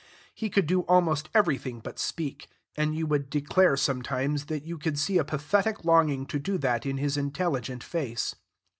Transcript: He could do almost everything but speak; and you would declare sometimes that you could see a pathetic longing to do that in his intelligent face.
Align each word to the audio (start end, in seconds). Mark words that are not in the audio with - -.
He 0.33 0.49
could 0.49 0.65
do 0.65 0.81
almost 0.87 1.29
everything 1.31 1.79
but 1.79 1.99
speak; 1.99 2.47
and 2.75 2.95
you 2.95 3.05
would 3.05 3.29
declare 3.29 3.77
sometimes 3.77 4.45
that 4.47 4.65
you 4.65 4.79
could 4.79 4.97
see 4.97 5.19
a 5.19 5.23
pathetic 5.23 5.85
longing 5.85 6.25
to 6.25 6.39
do 6.39 6.57
that 6.57 6.87
in 6.87 6.97
his 6.97 7.17
intelligent 7.17 7.83
face. 7.83 8.33